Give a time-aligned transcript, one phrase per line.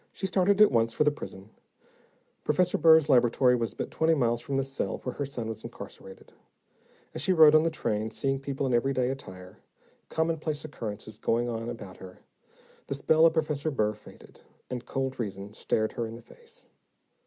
[0.11, 1.51] She started at once for the prison.
[2.43, 6.33] Professor Burr's laboratory was but twenty miles from the cell where her son was incarcerated.
[7.13, 9.59] As she rode on the train, seeing people in everyday attire,
[10.09, 12.21] commonplace occurrences going on about her,
[12.87, 14.39] the spell of Professor Burr faded,
[14.71, 16.65] and cold reason stared her in the face.